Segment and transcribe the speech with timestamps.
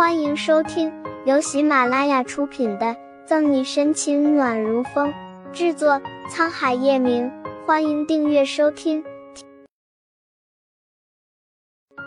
[0.00, 0.90] 欢迎收听
[1.26, 2.86] 由喜马拉雅出品的
[3.26, 5.12] 《赠你深情暖如风》，
[5.52, 7.30] 制作沧海夜明。
[7.66, 9.04] 欢迎订阅收听。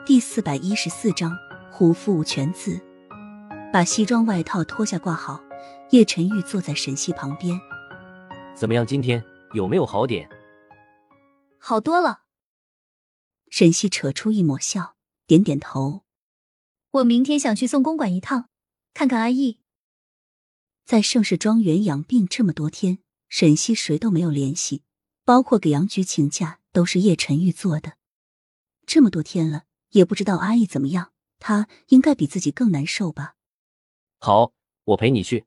[0.07, 1.37] 第四百一十四章：
[1.71, 2.81] 胡父全字。
[3.71, 5.43] 把西装外套脱下挂好，
[5.91, 7.61] 叶晨玉坐在沈西旁边。
[8.55, 8.83] 怎么样？
[8.83, 9.23] 今天
[9.53, 10.27] 有没有好点？
[11.59, 12.21] 好多了。
[13.51, 14.95] 沈西扯出一抹笑，
[15.27, 16.02] 点点头。
[16.93, 18.49] 我明天想去宋公馆一趟，
[18.93, 19.57] 看看阿义。
[20.85, 24.83] 在盛世庄园养病这么多天，沈西谁都没有联系，
[25.25, 27.97] 包括给杨局请假都是叶晨玉做的。
[28.85, 33.37] 这么多天了，也不知道阿义怎么样，他应该比自己更难受吧。
[34.19, 35.45] 好，我陪你去。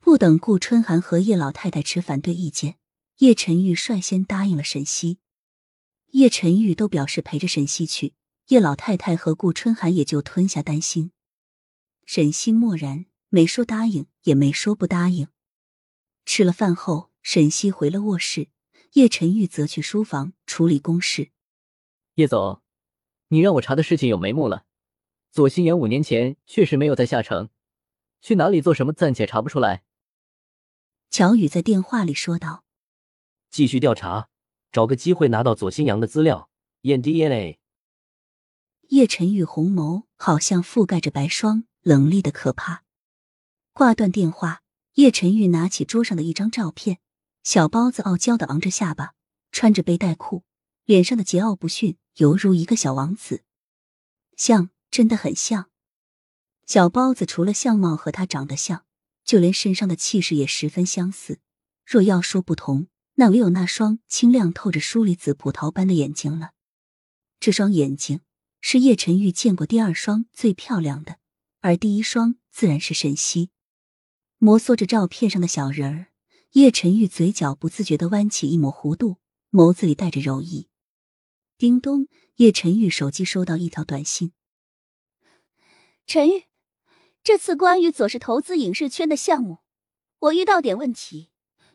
[0.00, 2.76] 不等顾春寒和叶老太太持反对意见，
[3.18, 5.20] 叶晨玉率先答应了沈西。
[6.08, 8.14] 叶晨玉都表示陪着沈西去，
[8.48, 11.12] 叶老太太和顾春寒也就吞下担心。
[12.06, 15.28] 沈西默然，没说答应，也没说不答应。
[16.24, 18.48] 吃了饭后，沈西回了卧室，
[18.92, 21.30] 叶晨玉则去书房处理公事。
[22.14, 22.62] 叶总，
[23.28, 24.64] 你让我查的事情有眉目了。
[25.30, 27.50] 左心言五年前确实没有在下城，
[28.22, 29.84] 去哪里做什么暂且查不出来。
[31.10, 32.64] 乔宇在电话里说道
[33.50, 34.30] ：“继续调查，
[34.72, 36.48] 找个机会拿到左新阳的资料，
[36.82, 37.58] 验 DNA。”
[38.88, 42.84] 叶晨玉红眸好像覆盖着白霜，冷厉的可怕。
[43.72, 44.62] 挂断电话，
[44.94, 46.98] 叶晨玉拿起桌上的一张照片，
[47.42, 49.12] 小包子傲娇的昂着下巴，
[49.52, 50.44] 穿着背带裤，
[50.84, 53.42] 脸上的桀骜不驯犹如一个小王子，
[54.36, 54.70] 像。
[54.90, 55.68] 真的很像
[56.64, 58.86] 小包子，除了相貌和他长得像，
[59.22, 61.40] 就连身上的气势也十分相似。
[61.84, 66.52] 若要说不同，那唯有那双清亮透着疏离紫葡萄般的眼睛了。
[67.38, 68.22] 这双眼睛
[68.60, 71.18] 是叶晨玉见过第二双最漂亮的，
[71.60, 73.50] 而第一双自然是沈西。
[74.38, 76.06] 摩挲着照片上的小人儿，
[76.52, 79.16] 叶晨玉嘴角不自觉的弯起一抹弧度，
[79.50, 80.68] 眸子里带着柔意。
[81.56, 84.32] 叮咚，叶晨玉手机收到一条短信。
[86.06, 86.44] 陈玉，
[87.22, 89.58] 这次关于左氏投资影视圈的项目，
[90.20, 91.30] 我遇到点问题，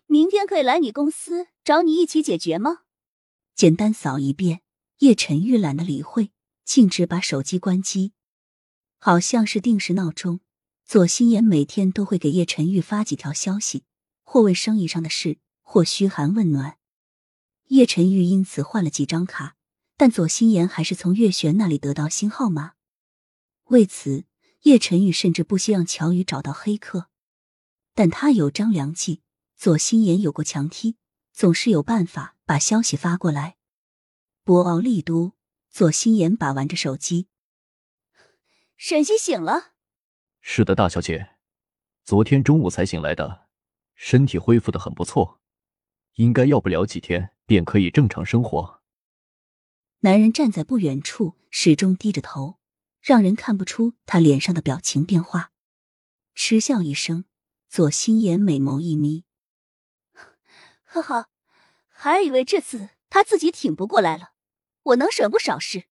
[0.05, 2.83] 明天可以来你公司找你一起解决吗？
[3.53, 4.61] 简单扫一遍，
[4.99, 6.31] 叶晨玉懒得理会，
[6.63, 8.13] 径直把手机关机。
[8.97, 10.39] 好像是定时闹钟，
[10.85, 13.83] 左心言每天都会给叶晨玉发几条消息，
[14.23, 16.77] 或问生意上的事，或嘘寒问暖。
[17.67, 19.55] 叶晨玉因此换了几张卡，
[19.97, 22.73] 但左心言还是从月璇那里得到新号码。
[23.65, 24.25] 为此，
[24.61, 27.09] 叶晨玉甚至不惜让乔宇找到黑客，
[27.93, 29.21] 但他有张良计。
[29.55, 30.97] 左心言有过强踢，
[31.31, 33.55] 总是有办法把消息发过来。
[34.43, 35.31] 博鳌丽都，
[35.73, 37.29] 左心言把玩着手机。
[38.77, 39.73] 沈西醒了。
[40.39, 41.31] 是的，大小姐，
[42.03, 43.47] 昨天中午才醒来的，
[43.95, 45.41] 身体恢复的很不错，
[46.13, 48.83] 应该要不了几天便可以正常生活。
[50.01, 52.59] 男人站在不远处，始终低着头。
[53.01, 55.51] 让人看不出他脸上的表情变化，
[56.35, 57.25] 嗤笑一声，
[57.67, 59.25] 左心言美眸一眯，
[60.85, 61.29] 呵呵，
[61.89, 64.32] 还以为这次他自己挺不过来了，
[64.83, 65.85] 我能省不少事。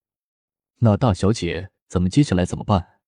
[0.78, 3.00] 那大小姐，咱们接下来怎么办？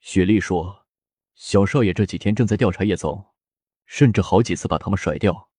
[0.00, 0.86] 雪莉说，
[1.34, 3.26] 小少爷这几天正在调查叶总，
[3.86, 5.50] 甚至好几次把他们甩掉，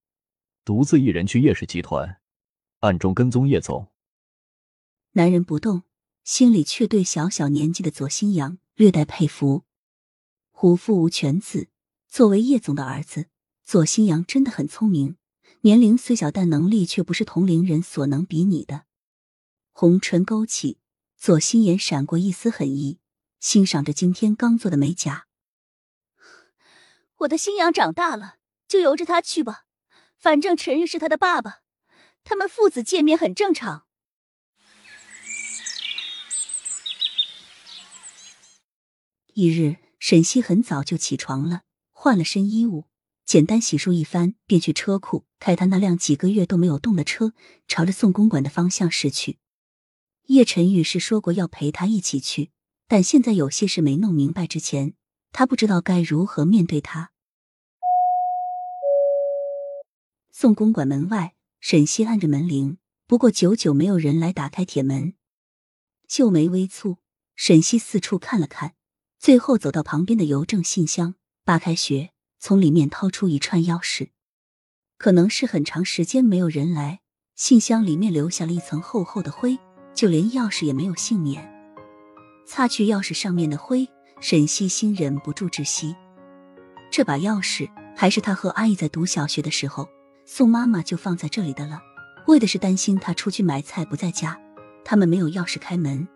[0.63, 2.21] 独自一人去叶氏集团，
[2.79, 3.91] 暗中跟踪叶总。
[5.13, 5.83] 男人不动。
[6.23, 9.63] 心里却对小小年纪的左新阳略带佩服。
[10.51, 11.67] 虎父无犬子，
[12.07, 13.25] 作为叶总的儿子，
[13.65, 15.17] 左新阳真的很聪明。
[15.63, 18.85] 年龄虽小，但能力却不是同龄人所能比拟的。
[19.75, 20.77] 红唇勾起，
[21.17, 22.99] 左心眼闪过一丝狠意，
[23.39, 25.25] 欣赏着今天刚做的美甲。
[27.17, 28.35] 我的新阳长大了，
[28.67, 29.65] 就由着他去吧。
[30.15, 31.61] 反正陈玉是他的爸爸，
[32.23, 33.87] 他们父子见面很正常。
[39.33, 42.85] 一日，沈西很早就起床了，换了身衣物，
[43.25, 47.33] 简单洗漱一番，便去车库开他那辆几个月都没有动的车，
[47.67, 49.39] 朝着宋公馆的方向驶去。
[50.27, 52.51] 叶晨玉是说过要陪他一起去，
[52.87, 54.93] 但现在有些事没弄明白之前，
[55.31, 57.11] 他不知道该如何面对他。
[60.31, 65.13] 宋公馆门外，沈西按着门铃，不过久久没有人来打开铁门，
[66.07, 66.97] 秀眉微蹙，
[67.35, 68.75] 沈西四处看了看。
[69.19, 71.15] 最后走到旁边的邮政信箱，
[71.45, 74.09] 扒开穴，从里面掏出一串钥匙。
[74.97, 77.01] 可能是很长时间没有人来，
[77.35, 79.57] 信箱里面留下了一层厚厚的灰，
[79.93, 81.51] 就连钥匙也没有幸免。
[82.45, 83.87] 擦去钥匙上面的灰，
[84.19, 85.95] 沈西心忍不住窒息。
[86.91, 89.87] 这把钥匙还是他和阿姨在读小学的时候，
[90.25, 91.81] 宋妈妈就放在这里的了，
[92.27, 94.39] 为的是担心他出去买菜不在家，
[94.85, 96.07] 他们没有钥匙开门。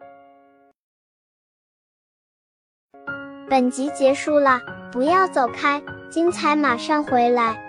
[3.49, 5.81] 本集结束了，不要走开，
[6.11, 7.66] 精彩马上回来。